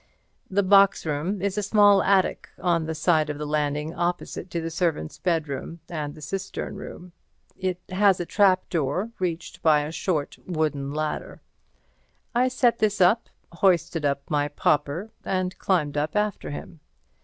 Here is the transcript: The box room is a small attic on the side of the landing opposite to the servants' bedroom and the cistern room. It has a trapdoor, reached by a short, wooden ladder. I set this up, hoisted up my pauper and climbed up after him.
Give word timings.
The 0.49 0.63
box 0.63 1.05
room 1.05 1.43
is 1.43 1.59
a 1.59 1.61
small 1.61 2.01
attic 2.01 2.49
on 2.57 2.87
the 2.87 2.95
side 2.95 3.29
of 3.29 3.37
the 3.37 3.45
landing 3.45 3.93
opposite 3.93 4.49
to 4.49 4.59
the 4.59 4.71
servants' 4.71 5.19
bedroom 5.19 5.79
and 5.89 6.15
the 6.15 6.23
cistern 6.23 6.73
room. 6.75 7.11
It 7.55 7.77
has 7.89 8.19
a 8.19 8.25
trapdoor, 8.25 9.11
reached 9.19 9.61
by 9.61 9.81
a 9.83 9.91
short, 9.91 10.39
wooden 10.47 10.91
ladder. 10.91 11.43
I 12.33 12.47
set 12.47 12.79
this 12.79 12.99
up, 12.99 13.29
hoisted 13.51 14.03
up 14.03 14.27
my 14.27 14.47
pauper 14.47 15.11
and 15.23 15.55
climbed 15.59 15.95
up 15.95 16.15
after 16.15 16.49
him. 16.49 16.79